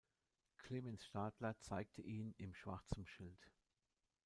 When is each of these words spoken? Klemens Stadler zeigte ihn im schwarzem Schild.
Klemens 0.57 1.05
Stadler 1.05 1.59
zeigte 1.59 2.01
ihn 2.01 2.33
im 2.39 2.55
schwarzem 2.55 3.05
Schild. 3.05 3.51